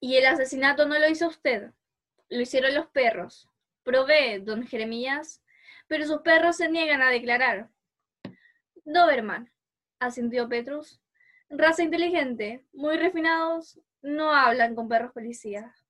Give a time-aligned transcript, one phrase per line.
[0.00, 1.72] Y el asesinato no lo hizo usted,
[2.30, 3.48] lo hicieron los perros.
[3.82, 5.42] Provee, don Jeremías,
[5.88, 7.68] pero sus perros se niegan a declarar.
[8.84, 9.52] Doberman,
[9.98, 11.02] asintió Petrus.
[11.50, 15.84] Raza inteligente, muy refinados, no hablan con perros policías.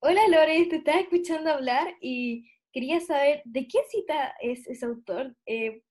[0.00, 5.36] Hola Lore, te estaba escuchando hablar y quería saber de qué cita es ese autor.
[5.46, 5.82] Eh,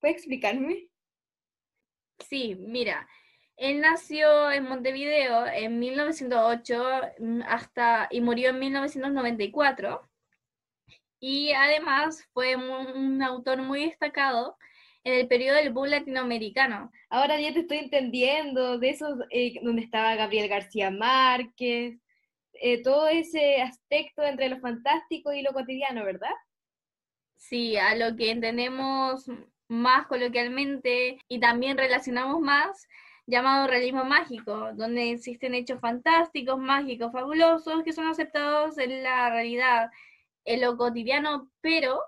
[0.00, 0.88] ¿Puedes explicarme?
[2.28, 3.08] Sí, mira,
[3.60, 6.82] él nació en Montevideo en 1908
[7.18, 10.00] mm, hasta, y murió en 1994.
[11.20, 14.56] Y además fue un autor muy destacado
[15.04, 16.90] en el periodo del boom latinoamericano.
[17.10, 21.98] Ahora ya te estoy entendiendo de esos eh, donde estaba Gabriel García Márquez,
[22.54, 26.32] eh, todo ese aspecto entre lo fantástico y lo cotidiano, ¿verdad?
[27.36, 29.26] Sí, a lo que entendemos
[29.68, 32.88] más coloquialmente y también relacionamos más
[33.26, 39.90] llamado realismo mágico, donde existen hechos fantásticos, mágicos, fabulosos, que son aceptados en la realidad,
[40.44, 42.00] en lo cotidiano, pero,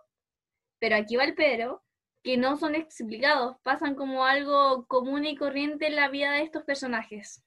[0.79, 1.83] pero aquí va el pero,
[2.23, 6.63] que no son explicados, pasan como algo común y corriente en la vida de estos
[6.65, 7.43] personajes.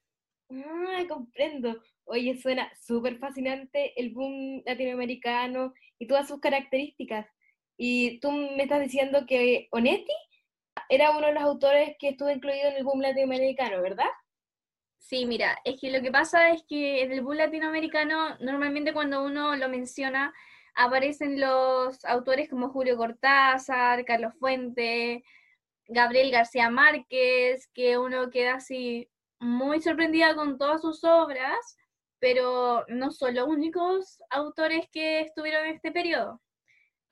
[0.49, 1.81] Ah, comprendo.
[2.03, 7.27] Oye, suena súper fascinante el boom latinoamericano y todas sus características.
[7.77, 10.13] Y tú me estás diciendo que Onetti
[10.89, 14.09] era uno de los autores que estuvo incluido en el boom latinoamericano, ¿verdad?
[14.99, 19.23] Sí, mira, es que lo que pasa es que en el boom latinoamericano, normalmente cuando
[19.23, 20.33] uno lo menciona,
[20.75, 25.23] aparecen los autores como Julio Cortázar, Carlos Fuente,
[25.87, 31.77] Gabriel García Márquez, que uno queda así muy sorprendida con todas sus obras,
[32.19, 36.41] pero no son los únicos autores que estuvieron en este periodo.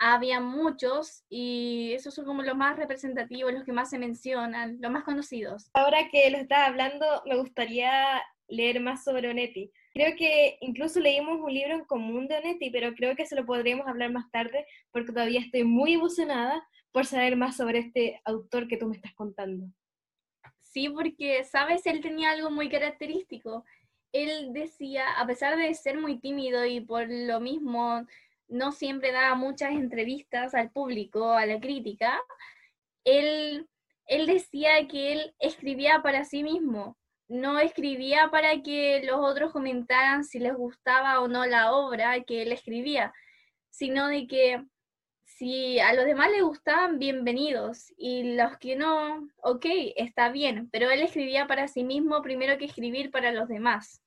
[0.06, 4.92] Había muchos y esos son como los más representativos, los que más se mencionan, los
[4.92, 5.70] más conocidos.
[5.74, 9.72] Ahora que lo estás hablando, me gustaría leer más sobre Onetti.
[9.94, 13.46] Creo que incluso leímos un libro en común de Onetti, pero creo que se lo
[13.46, 16.62] podríamos hablar más tarde porque todavía estoy muy emocionada
[16.92, 19.68] por saber más sobre este autor que tú me estás contando.
[20.60, 23.64] Sí, porque, sabes, él tenía algo muy característico.
[24.12, 28.06] Él decía, a pesar de ser muy tímido y por lo mismo
[28.54, 32.22] no siempre daba muchas entrevistas al público, a la crítica,
[33.04, 33.68] él,
[34.06, 36.96] él decía que él escribía para sí mismo,
[37.28, 42.44] no escribía para que los otros comentaran si les gustaba o no la obra que
[42.44, 43.12] él escribía,
[43.72, 44.64] sino de que
[45.26, 49.66] si a los demás les gustaban, bienvenidos, y los que no, ok,
[49.96, 54.03] está bien, pero él escribía para sí mismo primero que escribir para los demás.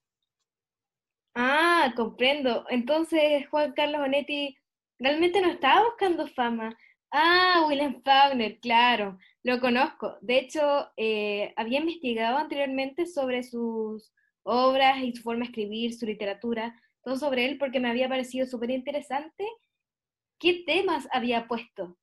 [1.36, 2.64] Ah, comprendo.
[2.70, 4.56] Entonces Juan Carlos Onetti
[4.98, 6.76] realmente no estaba buscando fama.
[7.12, 10.16] Ah, William Faulkner, claro, lo conozco.
[10.22, 14.12] De hecho, eh, había investigado anteriormente sobre sus
[14.44, 16.74] obras y su forma de escribir, su literatura,
[17.04, 19.44] todo sobre él porque me había parecido súper interesante
[20.40, 21.98] qué temas había puesto.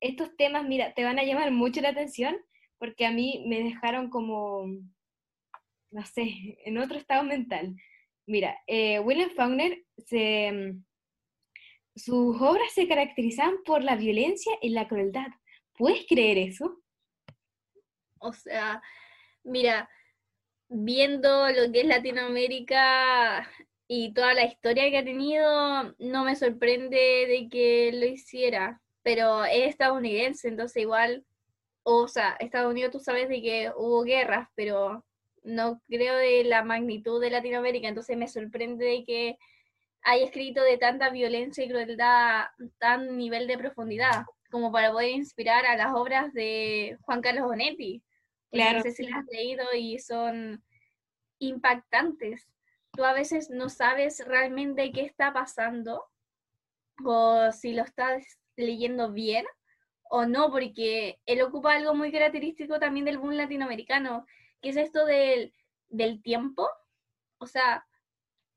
[0.00, 2.36] Estos temas, mira, te van a llamar mucho la atención
[2.78, 4.66] porque a mí me dejaron como,
[5.90, 7.74] no sé, en otro estado mental.
[8.28, 10.74] Mira, eh, William Faulkner se
[11.96, 15.28] sus obras se caracterizan por la violencia y la crueldad.
[15.72, 16.82] ¿Puedes creer eso?
[18.20, 18.82] O sea,
[19.44, 19.88] mira,
[20.68, 23.50] viendo lo que es Latinoamérica
[23.88, 29.46] y toda la historia que ha tenido, no me sorprende de que lo hiciera, pero
[29.46, 31.24] es estadounidense, entonces igual,
[31.82, 35.02] o sea, Estados Unidos tú sabes de que hubo guerras, pero
[35.42, 39.38] no creo de la magnitud de Latinoamérica, entonces me sorprende de que
[40.02, 42.46] hay escrito de tanta violencia y crueldad,
[42.78, 48.02] tan nivel de profundidad, como para poder inspirar a las obras de Juan Carlos Bonetti.
[48.50, 48.78] Claro.
[48.78, 50.64] No sé si las has leído y son
[51.38, 52.48] impactantes.
[52.92, 56.04] Tú a veces no sabes realmente qué está pasando
[57.04, 59.44] o si lo estás leyendo bien
[60.10, 64.26] o no, porque él ocupa algo muy característico también del boom latinoamericano,
[64.60, 65.52] que es esto del,
[65.88, 66.68] del tiempo.
[67.38, 67.86] O sea,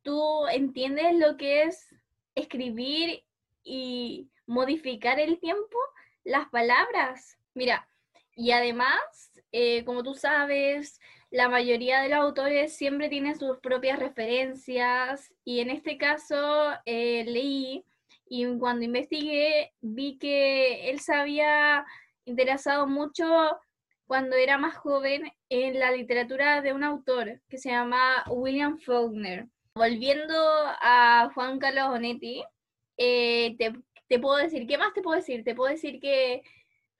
[0.03, 1.87] ¿Tú entiendes lo que es
[2.33, 3.23] escribir
[3.63, 5.77] y modificar el tiempo?
[6.23, 7.37] Las palabras.
[7.53, 7.87] Mira,
[8.35, 8.99] y además,
[9.51, 10.99] eh, como tú sabes,
[11.29, 17.23] la mayoría de los autores siempre tienen sus propias referencias y en este caso eh,
[17.25, 17.85] leí
[18.27, 21.85] y cuando investigué vi que él se había
[22.25, 23.25] interesado mucho
[24.11, 29.47] cuando era más joven en la literatura de un autor que se llama William Faulkner.
[29.73, 32.43] Volviendo a Juan Carlos Bonetti,
[32.97, 35.45] eh, te, puedo decir, ¿qué más te puedo decir?
[35.45, 36.41] Te puedo decir que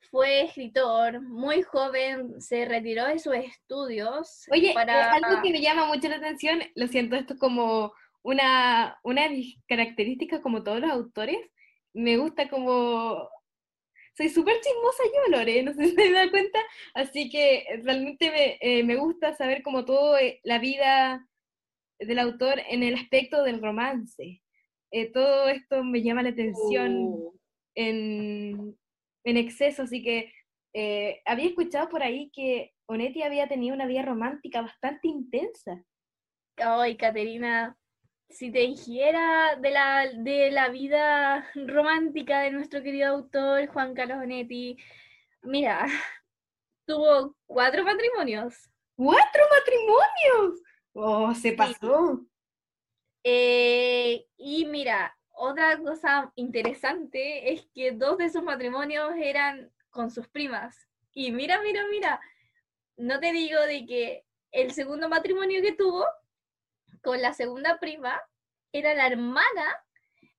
[0.10, 4.46] fue escritor, muy joven, se retiró de sus estudios.
[4.50, 5.12] Oye, para...
[5.12, 7.92] algo que me llama mucho la atención, lo siento, esto es como
[8.22, 11.40] una, una de mis características como todos los autores,
[11.92, 13.28] me gusta como...
[14.14, 16.60] Soy súper chismosa yo, Lore, no sé si se da cuenta,
[16.94, 21.28] así que realmente me, eh, me gusta saber como todo eh, la vida
[22.00, 24.42] del autor en el aspecto del romance.
[24.92, 27.40] Eh, todo esto me llama la atención uh.
[27.76, 28.78] en,
[29.24, 30.34] en, exceso, así que
[31.26, 35.84] había escuchado por ahí que Onetti había tenido una vida romántica bastante intensa.
[36.58, 37.78] Ay, Caterina,
[38.32, 44.20] si te dijera de la, de la vida romántica de nuestro querido autor Juan Carlos
[44.20, 44.78] Bonetti,
[45.44, 45.86] mira,
[46.86, 48.70] tuvo cuatro matrimonios.
[48.96, 50.62] ¡Cuatro matrimonios!
[50.94, 52.26] ¡Oh, se pasó!
[53.24, 60.28] Eh, y mira, otra cosa interesante es que dos de esos matrimonios eran con sus
[60.28, 60.88] primas.
[61.14, 62.20] Y mira, mira, mira,
[62.98, 66.06] no te digo de que el segundo matrimonio que tuvo
[67.02, 68.22] con la segunda prima
[68.72, 69.86] era la hermana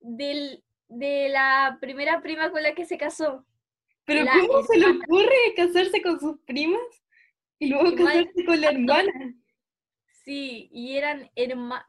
[0.00, 3.44] del, de la primera prima con la que se casó.
[4.04, 6.80] ¿Pero cómo se le ocurre casarse con sus primas
[7.58, 9.34] y luego casarse con la hermana?
[10.24, 11.30] Sí, y eran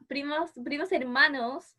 [0.08, 1.76] primos, primos hermanos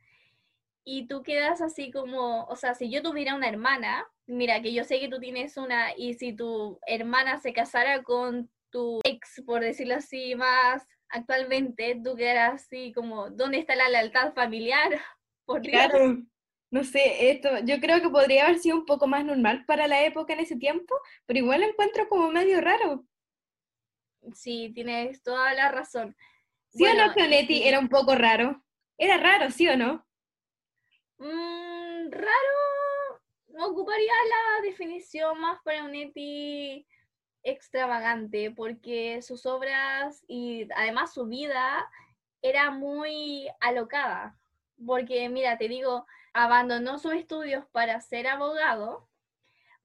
[0.83, 4.83] y tú quedas así como, o sea, si yo tuviera una hermana, mira, que yo
[4.83, 9.61] sé que tú tienes una, y si tu hermana se casara con tu ex, por
[9.61, 14.89] decirlo así, más actualmente, tú quedas así como, ¿dónde está la lealtad familiar?
[15.45, 16.17] Por claro,
[16.71, 20.03] no sé, esto, yo creo que podría haber sido un poco más normal para la
[20.03, 20.95] época en ese tiempo,
[21.25, 23.05] pero igual lo encuentro como medio raro.
[24.33, 26.15] Sí, tienes toda la razón.
[26.69, 28.63] ¿Sí o no, Fionetti era un poco raro?
[28.97, 30.05] Era raro, ¿sí o no?
[31.17, 36.85] Mm, raro, no ocuparía la definición más para Onetti
[37.45, 41.89] extravagante porque sus obras y además su vida
[42.41, 44.37] era muy alocada.
[44.85, 49.07] Porque, mira, te digo, abandonó sus estudios para ser abogado,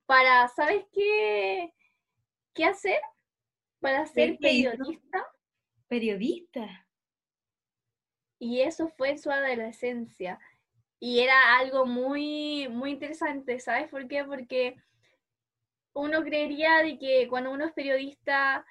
[0.07, 1.73] para, ¿sabes qué,
[2.55, 3.01] qué hacer?
[3.79, 5.25] Para ser periodista.
[5.87, 6.87] Periodista.
[8.39, 10.41] Y eso fue su adolescencia.
[10.99, 14.25] Y era algo muy, muy interesante, ¿sabes por qué?
[14.25, 14.77] Porque
[15.93, 18.65] uno creería de que cuando uno es periodista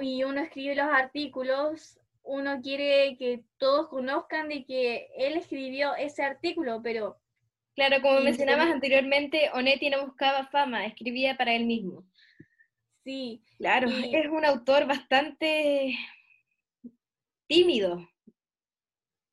[0.00, 6.22] y uno escribe los artículos, uno quiere que todos conozcan de que él escribió ese
[6.22, 7.18] artículo, pero...
[7.74, 12.04] Claro, como mencionabas anteriormente, Onetti no buscaba fama, escribía para él mismo.
[13.04, 13.42] Sí.
[13.58, 15.96] Claro, es un autor bastante
[17.46, 18.08] tímido.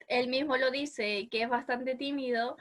[0.08, 2.58] Él mismo lo dice, que es bastante tímido,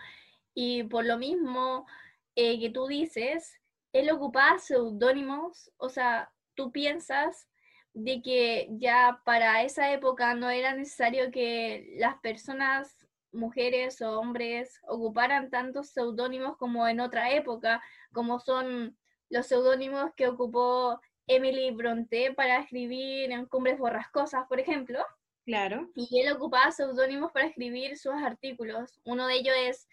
[0.54, 1.86] y por lo mismo
[2.34, 3.60] eh, que tú dices,
[4.00, 7.48] él ocupaba seudónimos, o sea, tú piensas
[7.94, 14.80] de que ya para esa época no era necesario que las personas, mujeres o hombres,
[14.86, 17.82] ocuparan tantos seudónimos como en otra época,
[18.12, 18.96] como son
[19.30, 25.04] los seudónimos que ocupó Emily Bronte para escribir en Cumbres Borrascosas, por ejemplo.
[25.44, 25.90] Claro.
[25.94, 29.00] Y él ocupaba seudónimos para escribir sus artículos.
[29.04, 29.88] Uno de ellos es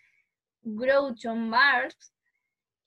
[0.62, 2.13] Groucho Marx,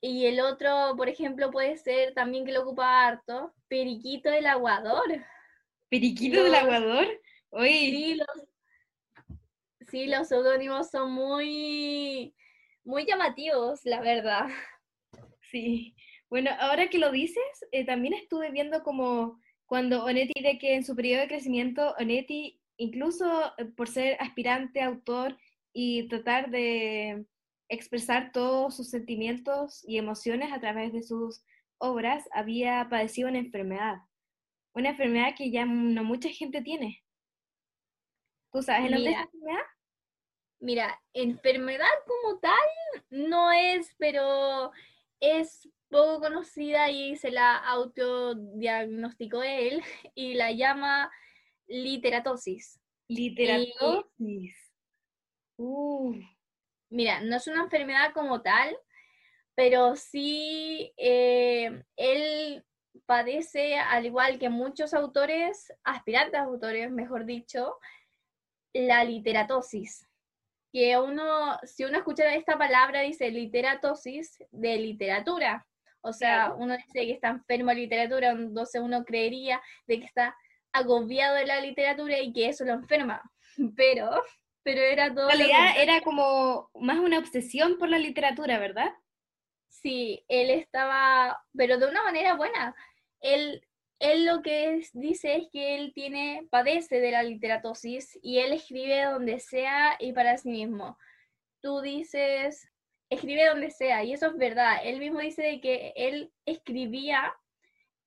[0.01, 5.05] y el otro, por ejemplo, puede ser también que lo ocupa harto, Periquito del Aguador.
[5.91, 7.07] ¿Periquito del Aguador?
[7.63, 9.39] Sí, los,
[9.89, 12.35] sí, los seudónimos son muy,
[12.85, 14.49] muy llamativos, la verdad.
[15.51, 15.95] Sí.
[16.29, 20.85] Bueno, ahora que lo dices, eh, también estuve viendo como cuando Onetti dice que en
[20.85, 25.37] su periodo de crecimiento, Onetti, incluso eh, por ser aspirante, autor
[25.73, 27.27] y tratar de
[27.69, 31.43] expresar todos sus sentimientos y emociones a través de sus
[31.79, 33.99] obras, había padecido una enfermedad.
[34.75, 37.03] Una enfermedad que ya no mucha gente tiene.
[38.53, 39.65] ¿Tú sabes el nombre de esa enfermedad?
[40.61, 44.73] Mira, enfermedad como tal no es, pero
[45.21, 49.83] es poco conocida y se la autodiagnosticó él
[50.15, 51.11] y la llama
[51.67, 52.81] literatosis.
[53.09, 54.73] Literatosis.
[56.91, 58.77] Mira, no es una enfermedad como tal,
[59.55, 62.65] pero sí eh, él
[63.07, 67.79] padece, al igual que muchos autores, aspirantes autores, mejor dicho,
[68.73, 70.09] la literatosis.
[70.73, 75.67] Que uno, si uno escucha esta palabra, dice literatosis de literatura.
[76.03, 80.37] O sea, uno dice que está enfermo de literatura, entonces uno creería de que está
[80.73, 83.23] agobiado de la literatura y que eso lo enferma.
[83.77, 84.23] Pero
[84.67, 85.31] pero era todo.
[85.31, 88.93] En realidad era como más una obsesión por la literatura, ¿verdad?
[89.69, 92.75] Sí, él estaba, pero de una manera buena.
[93.21, 93.65] Él,
[94.01, 99.05] él lo que dice es que él tiene, padece de la literatosis y él escribe
[99.05, 100.99] donde sea y para sí mismo.
[101.61, 102.69] Tú dices,
[103.09, 104.79] escribe donde sea, y eso es verdad.
[104.83, 107.33] Él mismo dice que él escribía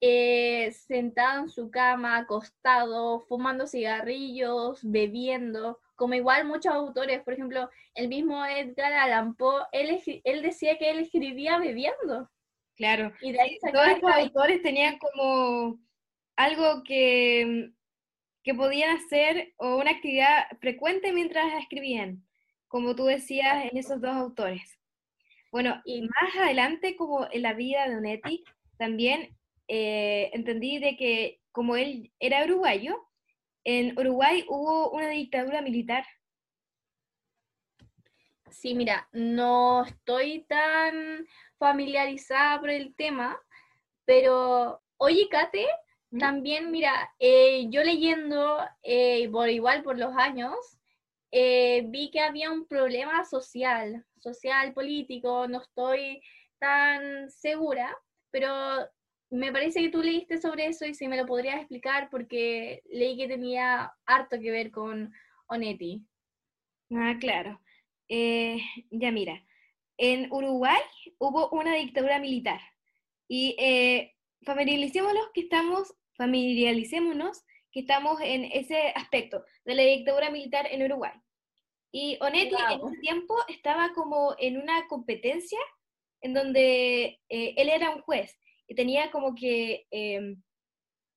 [0.01, 7.69] eh, sentado en su cama, acostado, fumando cigarrillos, bebiendo, como igual muchos autores, por ejemplo,
[7.93, 12.31] el mismo Edgar Allan Poe, él, él decía que él escribía bebiendo.
[12.77, 15.77] Claro, y todos estos autores tenían como
[16.37, 17.71] algo que,
[18.41, 22.25] que podían hacer o una actividad frecuente mientras escribían,
[22.69, 24.79] como tú decías en esos dos autores.
[25.51, 28.45] Bueno, y más adelante, como en la vida de Onetti,
[28.77, 29.35] también
[29.67, 33.08] eh, entendí de que como él era uruguayo,
[33.63, 36.05] en Uruguay hubo una dictadura militar.
[38.49, 43.39] Sí, mira, no estoy tan familiarizada por el tema,
[44.05, 45.67] pero oye, Kate,
[46.09, 46.17] ¿Mm?
[46.19, 50.55] también, mira, eh, yo leyendo, eh, por igual por los años,
[51.31, 56.21] vi que había un problema social, social, político, no estoy
[56.57, 57.95] tan segura,
[58.31, 58.89] pero
[59.31, 63.17] me parece que tú leíste sobre eso y si me lo podrías explicar porque leí
[63.17, 65.13] que tenía harto que ver con
[65.47, 66.03] Onetti.
[66.91, 67.61] Ah, claro.
[68.07, 68.59] Eh,
[68.89, 69.43] ya mira,
[69.97, 70.81] en Uruguay
[71.19, 72.59] hubo una dictadura militar
[73.27, 80.67] y eh, familiaricémonos que estamos, familiaricémonos que estamos en ese aspecto de la dictadura militar
[80.71, 81.13] en Uruguay.
[81.91, 85.59] Y Onetti en ese tiempo estaba como en una competencia
[86.21, 90.41] en donde eh, él era un juez y tenía como que, em,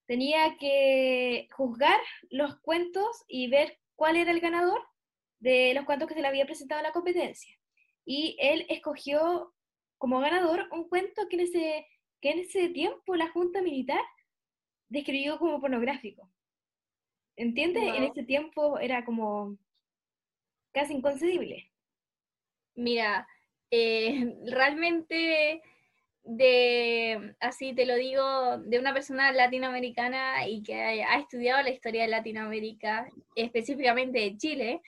[0.06, 4.80] tenía que juzgar los cuentos y ver cuál era el ganador
[5.38, 7.54] de los cuentos que se le había presentado a la competencia.
[8.06, 9.54] Y él escogió
[9.99, 11.87] como ganador un cuento que en ese,
[12.23, 14.02] que en ese tiempo la Junta Militar
[14.88, 16.30] describió como pornográfico.
[17.37, 17.82] ¿Entiendes?
[17.82, 19.59] En ese tiempo era como
[20.73, 21.71] casi inconcebible.
[22.75, 23.28] Mira,
[23.71, 25.62] eh, realmente
[26.25, 32.02] de, así te lo digo, de una persona latinoamericana y que ha estudiado la historia
[32.02, 34.83] de Latinoamérica, específicamente de Chile,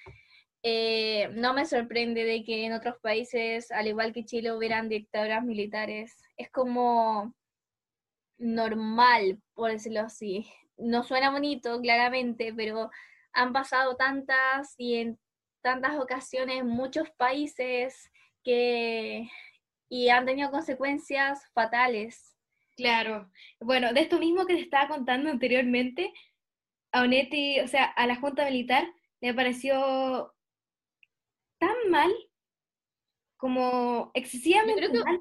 [0.62, 5.45] eh, no me sorprende de que en otros países, al igual que Chile, hubieran dictaduras
[5.45, 6.17] militares.
[6.38, 7.35] Es como
[8.38, 10.47] normal, por decirlo así.
[10.79, 12.91] No suena bonito, claramente, pero
[13.35, 15.19] han pasado tantas y en
[15.61, 18.11] tantas ocasiones muchos países
[18.43, 19.29] que
[19.95, 22.37] y han tenido consecuencias fatales.
[22.77, 23.31] Claro.
[23.61, 26.13] Bueno, de esto mismo que te estaba contando anteriormente,
[26.91, 30.35] a Onetti, o sea, a la Junta Militar, le pareció
[31.61, 32.13] tan mal,
[33.37, 35.21] como excesivamente mal,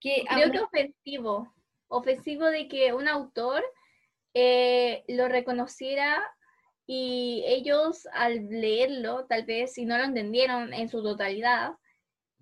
[0.00, 0.24] que...
[0.26, 1.54] Creo que ofensivo,
[1.88, 3.62] ofensivo de que un autor
[4.32, 6.26] eh, lo reconociera
[6.86, 11.74] y ellos al leerlo, tal vez si no lo entendieron en su totalidad,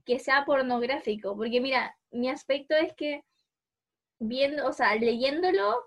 [0.09, 3.23] que sea pornográfico, porque mira, mi aspecto es que
[4.19, 5.85] viendo, o sea, leyéndolo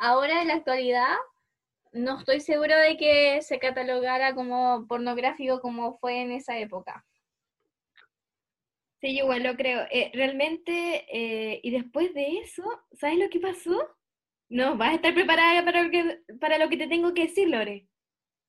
[0.00, 1.14] ahora en la actualidad,
[1.92, 7.04] no estoy seguro de que se catalogara como pornográfico como fue en esa época.
[9.02, 9.82] Sí, yo igual lo creo.
[9.90, 13.86] Eh, realmente, eh, y después de eso, ¿sabes lo que pasó?
[14.48, 17.48] No, vas a estar preparada para lo que, para lo que te tengo que decir,
[17.50, 17.86] Lore.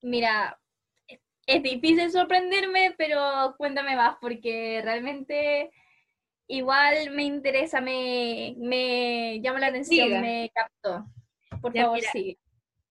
[0.02, 0.58] Mira,
[1.50, 5.72] es difícil sorprenderme, pero cuéntame más, porque realmente
[6.48, 11.08] igual me interesa, me, me llama la atención, me captó.
[11.60, 12.38] Por favor, sigue.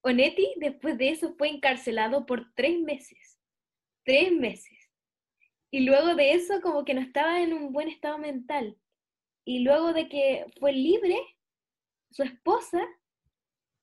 [0.01, 3.39] Onetti después de eso fue encarcelado por tres meses.
[4.05, 4.91] Tres meses.
[5.71, 8.77] Y luego de eso como que no estaba en un buen estado mental.
[9.45, 11.17] Y luego de que fue libre,
[12.11, 12.85] su esposa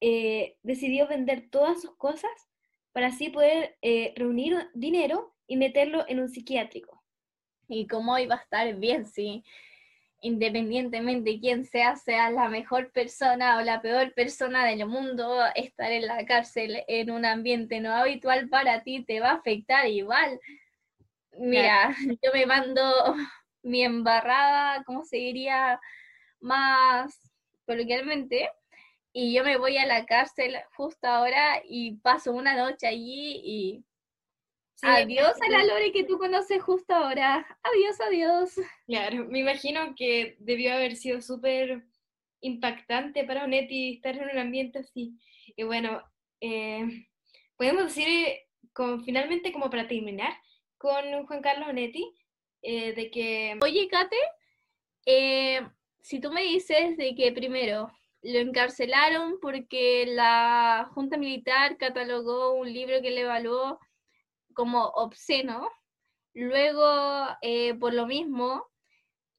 [0.01, 2.31] eh, decidió vender todas sus cosas
[2.95, 7.03] para así poder eh, reunir dinero y meterlo en un psiquiátrico.
[7.67, 9.43] Y cómo iba a estar bien si
[10.21, 15.91] independientemente de quién sea, sea la mejor persona o la peor persona del mundo, estar
[15.91, 20.39] en la cárcel en un ambiente no habitual para ti te va a afectar igual.
[21.37, 22.81] Mira, yo me mando
[23.61, 25.81] mi embarrada, ¿cómo se diría?
[26.39, 27.19] Más
[27.65, 28.49] coloquialmente,
[29.17, 33.85] y yo me voy a la cárcel justo ahora y paso una noche allí y
[34.81, 37.47] adiós a la Lore que tú conoces justo ahora.
[37.63, 38.55] Adiós, adiós.
[38.85, 41.85] Claro, me imagino que debió haber sido súper
[42.41, 45.17] impactante para Onetti estar en un ambiente así.
[45.55, 46.03] Y bueno,
[46.41, 46.85] eh,
[47.55, 48.07] podemos decir
[48.73, 50.33] como, finalmente como para terminar
[50.77, 52.13] con Juan Carlos Onetti,
[52.61, 53.57] eh, de que...
[53.61, 54.17] Oye, Kate,
[55.05, 55.65] eh,
[56.01, 57.89] si tú me dices de que primero
[58.25, 63.79] lo encarcelaron porque la Junta Militar catalogó un libro que le evaluó
[64.55, 65.69] como obsceno,
[66.33, 68.65] luego eh, por lo mismo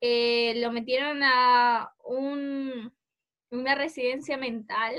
[0.01, 2.95] eh, lo metieron a un,
[3.51, 4.95] una residencia mental.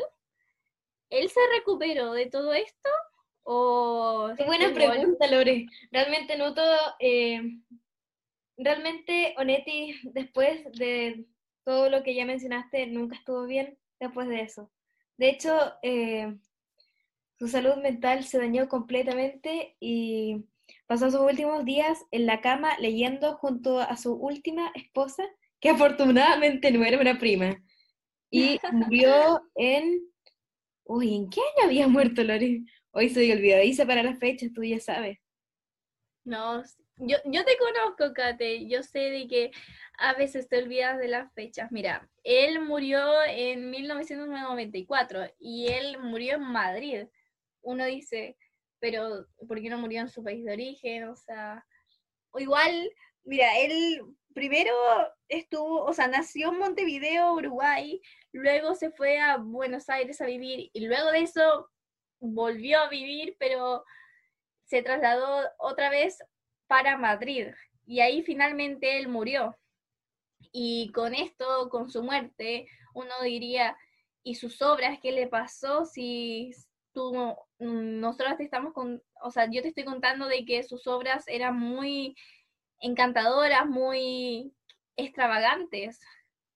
[1.10, 2.90] ¿Él se recuperó de todo esto?
[3.44, 5.68] O Qué buena pregunta, Lore.
[5.92, 6.78] Realmente no todo.
[7.00, 7.42] Eh,
[8.58, 11.26] realmente, Onetti, después de
[11.68, 14.72] todo lo que ya mencionaste, nunca estuvo bien después de eso.
[15.18, 16.34] De hecho, eh,
[17.38, 20.46] su salud mental se dañó completamente y
[20.86, 25.26] pasó sus últimos días en la cama leyendo junto a su última esposa,
[25.60, 27.62] que afortunadamente no era una prima.
[28.32, 30.08] Y murió en...
[30.86, 32.66] Uy, ¿en qué año había muerto Lori?
[32.92, 35.20] Hoy soy olvidadiza para las fechas, tú ya sabes.
[36.24, 36.64] No,
[36.98, 38.68] yo, yo te conozco, Kate.
[38.68, 39.52] Yo sé de que
[40.00, 41.72] a veces te olvidas de las fechas.
[41.72, 47.08] Mira, él murió en 1994 y él murió en Madrid.
[47.62, 48.38] Uno dice,
[48.80, 51.06] pero ¿por qué no murió en su país de origen?
[51.06, 51.66] O sea,
[52.32, 52.92] o igual,
[53.24, 54.02] mira, él
[54.34, 54.74] primero
[55.28, 58.00] estuvo, o sea, nació en Montevideo, Uruguay,
[58.32, 61.72] luego se fue a Buenos Aires a vivir y luego de eso
[62.20, 63.84] volvió a vivir, pero
[64.66, 66.20] se trasladó otra vez
[66.68, 67.48] para Madrid
[67.88, 69.58] y ahí finalmente él murió.
[70.52, 73.76] Y con esto, con su muerte, uno diría,
[74.24, 76.52] ¿y sus obras qué le pasó si
[76.94, 77.14] tú,
[77.60, 81.24] mm, nosotros te estamos con, o sea, yo te estoy contando de que sus obras
[81.28, 82.16] eran muy
[82.82, 84.54] encantadoras, muy
[84.98, 86.00] extravagantes?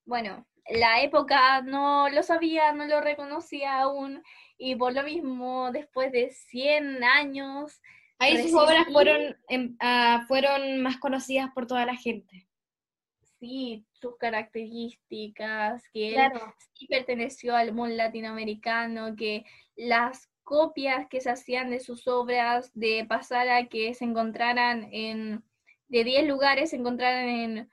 [0.05, 4.21] Bueno, la época no lo sabía, no lo reconocía aún,
[4.57, 7.81] y por lo mismo, después de 100 años...
[8.21, 12.47] Ahí sus obras fueron, em, ah, fueron más conocidas por toda la gente.
[13.39, 16.31] Sí sus características, que él
[16.73, 23.05] sí perteneció al mundo latinoamericano, que las copias que se hacían de sus obras, de
[23.07, 25.43] pasar a que se encontraran en,
[25.87, 27.71] de 10 lugares, se encontraran en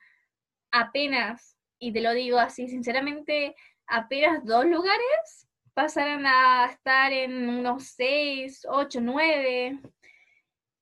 [0.70, 3.56] apenas, y te lo digo así sinceramente,
[3.86, 9.78] apenas dos lugares, pasaran a estar en unos 6, 8, 9.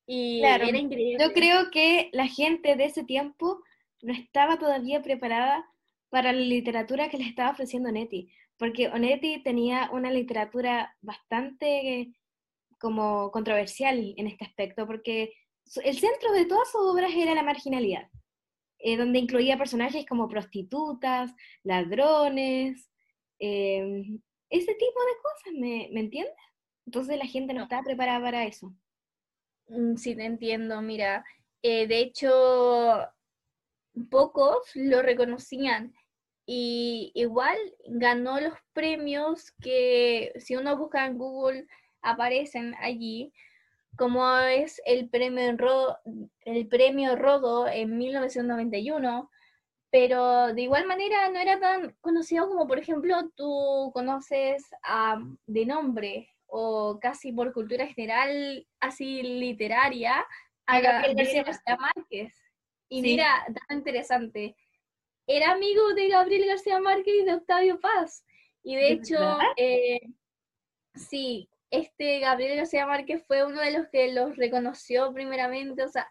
[0.07, 1.16] Y era increíble.
[1.21, 3.61] Yo creo que la gente de ese tiempo
[4.03, 5.64] no estaba todavía preparada
[6.09, 12.12] para la literatura que le estaba ofreciendo Onetti, porque Onetti tenía una literatura bastante
[12.79, 15.33] como controversial en este aspecto, porque
[15.83, 18.09] el centro de todas sus obras era la marginalidad,
[18.79, 22.88] eh, donde incluía personajes como prostitutas, ladrones,
[23.38, 26.35] em, ese tipo de cosas, ¿me, ¿me entiendes?
[26.87, 28.73] Entonces la gente no, estaba preparada para eso.
[29.68, 31.24] Mm, sí, te entiendo, mira,
[31.62, 33.09] eh, de hecho
[34.11, 35.94] pocos lo reconocían
[36.46, 41.66] y igual ganó los premios que si uno busca en Google
[42.02, 43.33] aparecen allí,
[43.96, 45.98] como es el premio, Rodo,
[46.44, 49.31] el premio Rodo en 1991,
[49.90, 54.64] pero de igual manera no era tan conocido como por ejemplo tú conoces
[55.46, 60.25] de nombre o casi por cultura general, así literaria,
[60.64, 62.33] a Gabriel García Márquez.
[62.88, 64.57] Y mira, tan interesante.
[65.27, 68.25] Era amigo de Gabriel García Márquez y de Octavio Paz.
[68.62, 70.01] Y de hecho, eh,
[70.95, 75.85] sí, este Gabriel García Márquez fue uno de los que los reconoció primeramente.
[75.85, 76.09] O sea,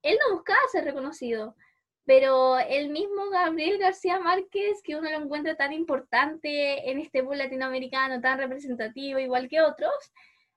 [0.00, 1.54] él no buscaba ser reconocido,
[2.04, 7.36] pero el mismo Gabriel García Márquez, que uno lo encuentra tan importante en este boom
[7.36, 9.92] latinoamericano, tan representativo, igual que otros,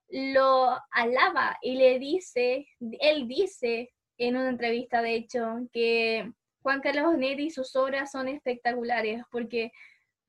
[0.10, 2.68] lo alaba y le dice,
[3.00, 6.32] él dice en una entrevista, de hecho, que
[6.62, 9.72] Juan Carlos Bonetti y sus obras son espectaculares, porque,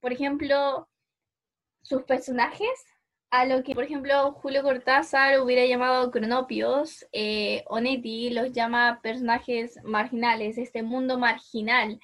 [0.00, 0.88] por ejemplo,
[1.83, 2.85] sus personajes,
[3.31, 9.79] a lo que, por ejemplo, Julio Cortázar hubiera llamado cronopios, eh, Onetti los llama personajes
[9.85, 12.01] marginales, este mundo marginal.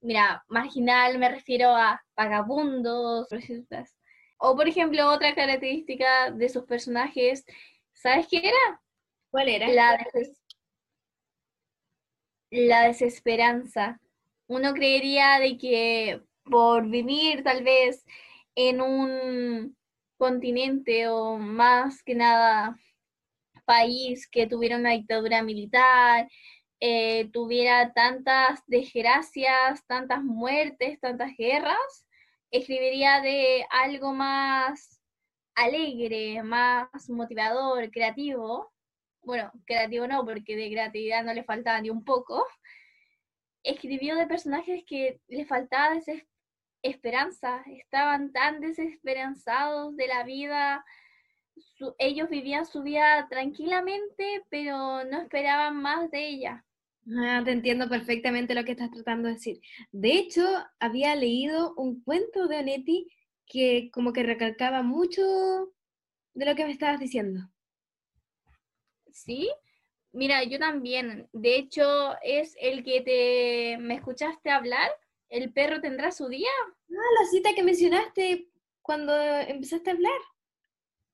[0.00, 3.28] Mira, marginal me refiero a vagabundos,
[4.38, 7.44] o por ejemplo, otra característica de sus personajes,
[7.94, 8.80] ¿sabes qué era?
[9.30, 9.68] ¿Cuál era?
[9.68, 10.06] La,
[12.50, 14.00] la desesperanza.
[14.46, 18.04] Uno creería de que por vivir tal vez
[18.54, 19.77] en un
[20.18, 22.76] continente o más que nada
[23.64, 26.28] país que tuviera una dictadura militar,
[26.80, 32.06] eh, tuviera tantas desgracias, tantas muertes, tantas guerras,
[32.50, 35.00] escribiría de algo más
[35.54, 38.72] alegre, más motivador, creativo,
[39.22, 42.46] bueno, creativo no, porque de creatividad no le faltaba ni un poco,
[43.62, 45.94] escribió de personajes que les faltaba
[46.82, 50.84] esperanza, estaban tan desesperanzados de la vida,
[51.98, 56.64] ellos vivían su vida tranquilamente, pero no esperaban más de ella.
[57.16, 59.60] Ah, te entiendo perfectamente lo que estás tratando de decir.
[59.92, 60.44] De hecho,
[60.78, 63.08] había leído un cuento de Onetti
[63.46, 65.22] que como que recalcaba mucho
[66.34, 67.48] de lo que me estabas diciendo.
[69.10, 69.50] ¿Sí?
[70.12, 71.28] Mira, yo también.
[71.32, 74.90] De hecho, es el que te me escuchaste hablar.
[75.28, 76.50] ¿El perro tendrá su día?
[76.90, 78.48] Ah, la cita que mencionaste
[78.82, 80.20] cuando empezaste a hablar.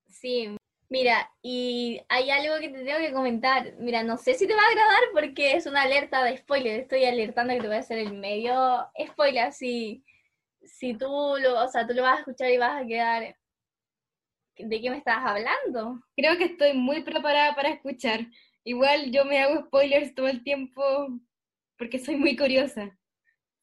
[0.09, 0.57] Sí,
[0.95, 3.75] Mira, y hay algo que te tengo que comentar.
[3.79, 6.81] Mira, no sé si te va a agradar porque es una alerta de spoiler.
[6.81, 9.53] Estoy alertando que te voy a hacer el medio spoiler.
[9.53, 10.05] Si,
[10.63, 11.09] si tú
[11.41, 13.37] lo, o sea, tú lo vas a escuchar y vas a quedar.
[14.57, 16.01] ¿De qué me estás hablando?
[16.17, 18.21] Creo que estoy muy preparada para escuchar.
[18.63, 21.09] Igual yo me hago spoilers todo el tiempo
[21.77, 22.97] porque soy muy curiosa.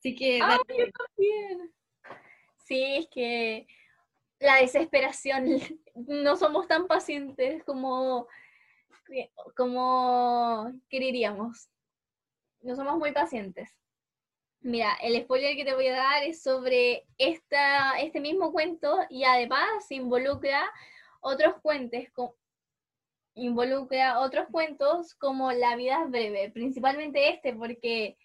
[0.02, 0.40] Así que.
[0.42, 1.72] Ah, yo también.
[2.66, 3.68] Sí, es que
[4.40, 5.46] la desesperación.
[5.94, 8.28] No somos tan pacientes como,
[9.58, 11.70] como queríamos.
[12.62, 13.70] No somos muy pacientes.
[14.62, 19.26] Mira, el spoiler que te voy a dar es sobre esta, este mismo cuento y
[19.26, 20.64] además involucra
[21.20, 22.06] otros cuentos,
[23.36, 28.18] involucra otros cuentos como La vida es breve, principalmente este porque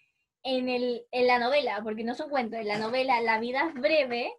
[0.47, 3.73] en, el, en la novela, porque no son cuentos, en la novela La vida es
[3.73, 4.33] breve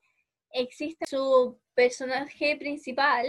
[0.50, 3.26] existe su personaje principal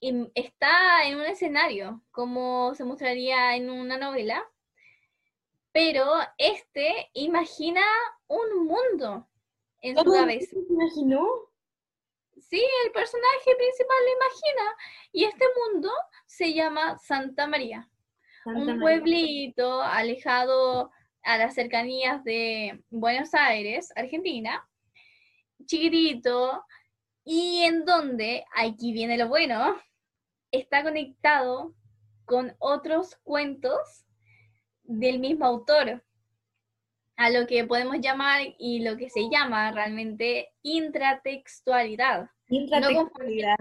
[0.00, 4.44] y está en un escenario, como se mostraría en una novela,
[5.72, 6.06] pero
[6.38, 7.82] este imagina
[8.26, 9.28] un mundo
[9.80, 10.50] en su cabeza.
[10.50, 11.28] ¿Se imaginó?
[12.40, 14.76] Sí, el personaje principal lo imagina.
[15.12, 15.92] Y este mundo
[16.26, 17.88] se llama Santa María.
[18.46, 20.90] un pueblito alejado
[21.22, 24.66] a las cercanías de Buenos Aires, Argentina,
[25.66, 26.64] chiquitito,
[27.24, 29.76] y en donde, aquí viene lo bueno,
[30.50, 31.74] está conectado
[32.24, 34.06] con otros cuentos
[34.82, 36.02] del mismo autor,
[37.16, 42.30] a lo que podemos llamar y lo que se llama realmente intratextualidad.
[42.48, 43.56] Intratextualidad.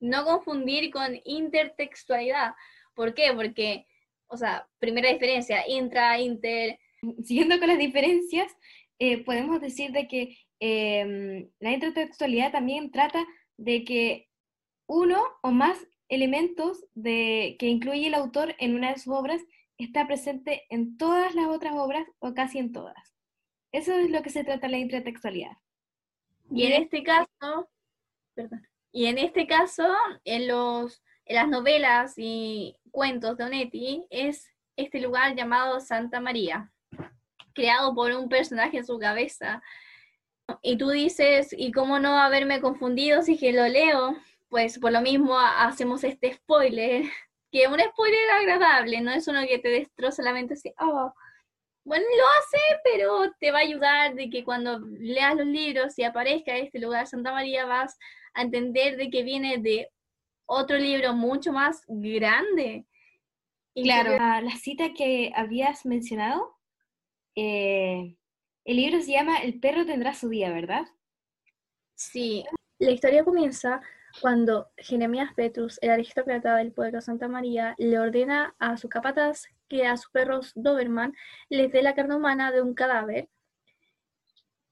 [0.00, 2.54] No confundir, con intertextualidad.
[2.94, 3.32] ¿Por qué?
[3.32, 3.86] Porque,
[4.28, 6.78] o sea, primera diferencia, intra, inter.
[7.24, 8.52] Siguiendo con las diferencias,
[8.98, 13.26] eh, podemos decir de que Em, la intertextualidad también trata
[13.58, 14.28] de que
[14.86, 19.42] uno o más elementos de, que incluye el autor en una de sus obras
[19.76, 23.14] está presente en todas las otras obras o casi en todas.
[23.72, 25.56] Eso es lo que se trata la intertextualidad.
[26.50, 27.68] Y en este caso,
[28.34, 29.86] perdón, y en este caso,
[30.24, 36.72] en, los, en las novelas y cuentos de Onetti, es este lugar llamado Santa María,
[37.52, 39.62] creado por un personaje en su cabeza,
[40.62, 44.16] y tú dices, ¿y cómo no haberme confundido si que lo leo?
[44.48, 47.02] Pues por lo mismo hacemos este spoiler,
[47.52, 51.12] que un spoiler agradable, no es uno que te destroza la mente así, oh.
[51.84, 56.02] Bueno, lo hace, pero te va a ayudar de que cuando leas los libros y
[56.04, 57.98] aparezca este lugar Santa María vas
[58.32, 59.90] a entender de que viene de
[60.46, 62.86] otro libro mucho más grande.
[63.74, 66.56] Y claro, la cita que habías mencionado,
[67.34, 68.16] eh,
[68.64, 70.86] el libro se llama El perro tendrá su día, ¿verdad?
[71.94, 72.44] Sí.
[72.78, 73.80] La historia comienza
[74.20, 79.86] cuando Jeremías Petrus, el aristócrata del pueblo Santa María, le ordena a su capataz que
[79.86, 81.14] a sus perros Doberman
[81.48, 83.28] les dé la carne humana de un cadáver,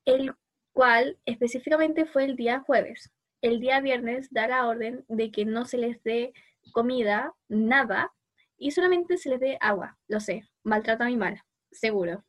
[0.05, 0.35] el
[0.73, 3.11] cual específicamente fue el día jueves.
[3.45, 6.33] El día viernes da la orden de que no se les dé
[6.73, 8.11] comida, nada,
[8.57, 9.99] y solamente se les dé agua.
[10.09, 12.25] Lo sé, maltrato animal, seguro.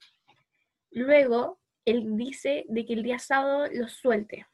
[0.92, 4.46] Luego, él dice de que el día sábado los suelte,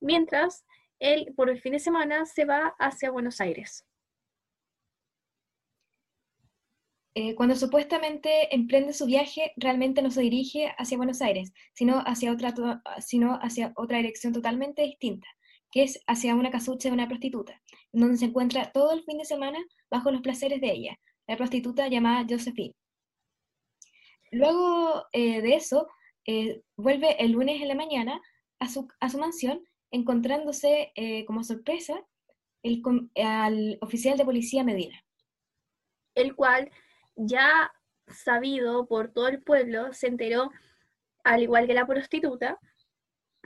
[0.00, 0.64] mientras
[0.98, 3.86] él por el fin de semana se va hacia Buenos Aires.
[7.14, 12.32] Eh, cuando supuestamente emprende su viaje, realmente no se dirige hacia Buenos Aires, sino hacia
[12.32, 12.52] otra,
[12.98, 15.28] sino hacia otra dirección totalmente distinta,
[15.72, 17.60] que es hacia una casucha de una prostituta,
[17.92, 19.58] donde se encuentra todo el fin de semana
[19.90, 22.74] bajo los placeres de ella, la prostituta llamada Josephine.
[24.30, 25.88] Luego eh, de eso,
[26.26, 28.20] eh, vuelve el lunes en la mañana
[28.60, 32.02] a su, a su mansión, encontrándose eh, como sorpresa
[32.62, 32.82] el,
[33.16, 35.02] al oficial de policía Medina.
[36.14, 36.70] El cual,
[37.16, 37.72] ya
[38.08, 40.50] sabido por todo el pueblo, se enteró,
[41.24, 42.58] al igual que la prostituta,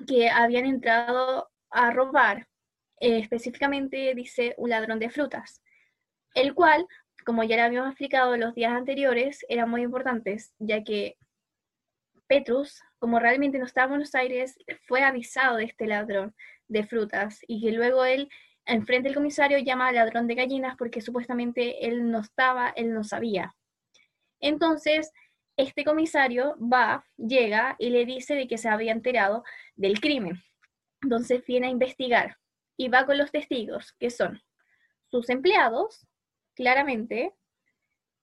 [0.07, 2.47] que habían entrado a robar,
[2.99, 5.63] específicamente dice un ladrón de frutas,
[6.35, 6.87] el cual
[7.27, 11.17] como ya lo habíamos explicado los días anteriores, eran muy importantes, ya que
[12.29, 16.37] Petrus, como realmente no estaba en Buenos Aires, fue avisado de este ladrón
[16.69, 18.29] de frutas y que luego él,
[18.65, 23.03] enfrente del comisario, llama al ladrón de gallinas porque supuestamente él no estaba, él no
[23.03, 23.57] sabía.
[24.39, 25.13] Entonces,
[25.57, 29.43] este comisario va, llega y le dice de que se había enterado
[29.75, 30.41] del crimen.
[31.03, 32.37] Entonces viene a investigar
[32.77, 34.41] y va con los testigos, que son
[35.11, 36.07] sus empleados,
[36.55, 37.35] claramente,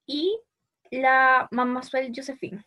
[0.05, 0.37] y
[0.91, 1.49] la
[1.81, 2.65] Suel Josephine.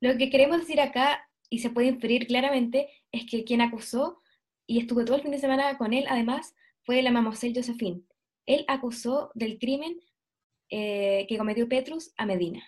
[0.00, 4.22] Lo que queremos decir acá, y se puede inferir claramente, es que quien acusó
[4.66, 8.02] y estuvo todo el fin de semana con él, además, fue la mamosel Josephine.
[8.46, 10.00] Él acusó del crimen
[10.70, 12.62] eh, que cometió Petrus a Medina.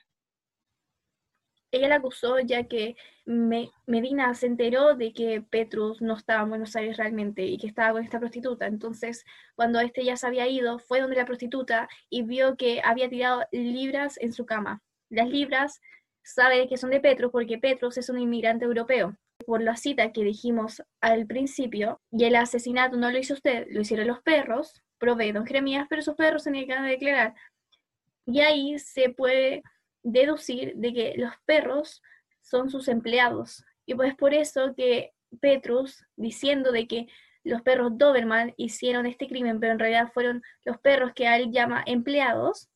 [1.73, 6.77] Ella la acusó ya que Medina se enteró de que Petrus no estaba en Buenos
[6.77, 8.67] Aires realmente y que estaba con esta prostituta.
[8.67, 13.09] Entonces, cuando este ya se había ido, fue donde la prostituta y vio que había
[13.09, 14.83] tirado libras en su cama.
[15.09, 15.81] Las libras
[16.23, 19.17] sabe que son de Petrus porque Petrus es un inmigrante europeo.
[19.47, 23.81] Por la cita que dijimos al principio, y el asesinato no lo hizo usted, lo
[23.81, 27.35] hicieron los perros, provee don Jeremías, pero esos perros se niegan a declarar.
[28.27, 29.63] Y ahí se puede
[30.03, 32.03] deducir de que los perros
[32.41, 33.65] son sus empleados.
[33.87, 37.07] Y pues por eso que Petrus, diciendo de que
[37.45, 41.83] los perros Doberman hicieron este crimen, pero en realidad fueron los perros que él llama
[41.87, 42.69] empleados,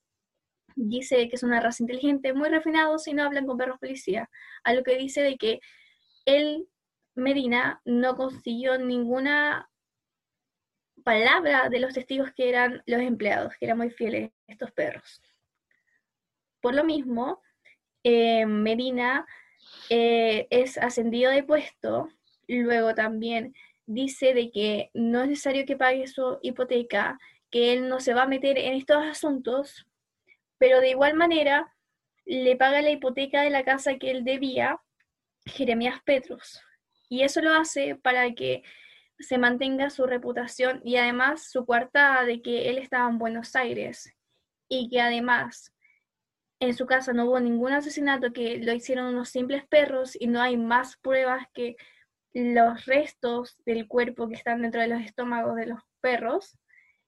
[0.75, 4.29] dice que es una raza inteligente, muy refinados y no hablan con perros policía.
[4.65, 5.61] A lo que dice de que
[6.25, 6.69] él,
[7.15, 9.71] Medina, no consiguió ninguna
[11.05, 15.23] palabra de los testigos que eran los empleados, que eran muy fieles estos perros.
[16.67, 17.41] Por lo mismo,
[18.03, 19.25] eh, Medina
[19.89, 22.09] eh, es ascendido de puesto,
[22.49, 23.55] luego también
[23.87, 27.21] dice de que no es necesario que pague su hipoteca,
[27.53, 29.87] que él no se va a meter en estos asuntos
[30.59, 31.73] pero de igual manera
[32.25, 34.81] le paga la hipoteca de la casa que él debía,
[35.45, 36.61] Jeremías Petrus.
[37.09, 38.65] Y eso lo hace para que
[39.21, 44.13] se mantenga su reputación y además su coartada de que él estaba en Buenos Aires
[44.69, 45.73] y que además
[46.61, 50.41] en su casa no hubo ningún asesinato, que lo hicieron unos simples perros y no
[50.41, 51.77] hay más pruebas que
[52.33, 56.59] los restos del cuerpo que están dentro de los estómagos de los perros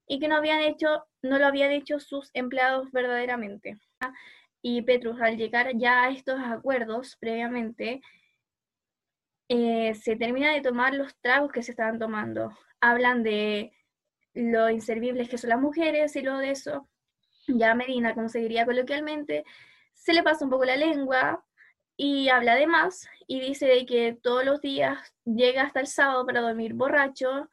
[0.07, 3.79] y que no habían hecho, no lo habían hecho sus empleados verdaderamente.
[4.63, 8.01] Y Petrus, al llegar ya a estos acuerdos previamente,
[9.49, 12.51] eh, se termina de tomar los tragos que se estaban tomando.
[12.81, 13.73] Hablan de
[14.35, 16.89] lo inservibles que son las mujeres y luego de eso,
[17.49, 19.45] ya Medina, como se diría coloquialmente,
[19.95, 21.45] se le pasa un poco la lengua
[21.97, 26.25] y habla de más y dice de que todos los días llega hasta el sábado
[26.25, 27.51] para dormir borracho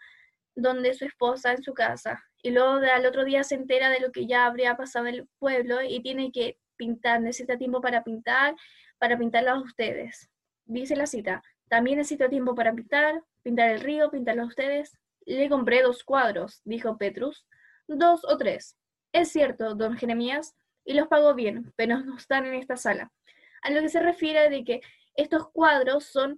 [0.55, 4.12] donde su esposa en su casa y luego al otro día se entera de lo
[4.12, 8.55] que ya habría pasado en el pueblo y tiene que pintar, necesita tiempo para pintar,
[8.99, 10.29] para pintarlos a ustedes.
[10.65, 14.95] Dice la cita, también necesito tiempo para pintar, pintar el río, pintarlos a ustedes.
[15.25, 17.47] Le compré dos cuadros, dijo Petrus,
[17.88, 18.77] dos o tres.
[19.15, 23.13] Es cierto, don Jeremías, y los pagó bien, pero no están en esta sala.
[23.62, 24.82] A lo que se refiere de que
[25.15, 26.38] estos cuadros son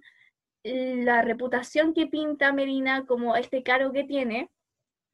[0.62, 4.48] la reputación que pinta Medina como este cargo que tiene,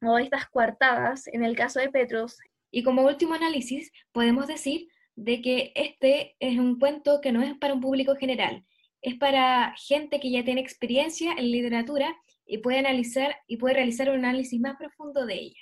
[0.03, 2.37] o estas coartadas en el caso de Petrus.
[2.69, 7.57] Y como último análisis, podemos decir de que este es un cuento que no es
[7.57, 8.63] para un público general,
[9.01, 14.11] es para gente que ya tiene experiencia en literatura y puede analizar y puede realizar
[14.11, 15.61] un análisis más profundo de ella.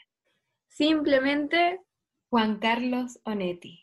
[0.67, 1.79] Simplemente
[2.33, 3.82] Juan Carlos Onetti.